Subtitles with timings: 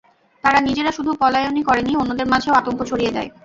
[0.43, 3.29] তারা নিজেরা শুধু পলায়নই করেনি অন্যদের মাঝেও আতঙ্ক ছড়িয়ে দেয়।